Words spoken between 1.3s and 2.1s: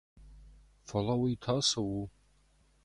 та цы у?